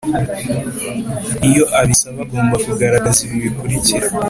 iyo 1.49 1.63
abisaba 1.79 2.19
agomba 2.25 2.55
kugaragaza 2.65 3.19
ibi 3.25 3.37
bikurikira 3.45 4.05